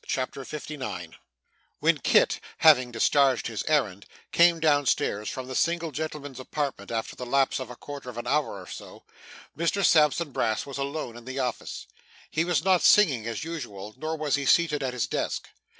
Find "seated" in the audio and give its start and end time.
14.47-14.81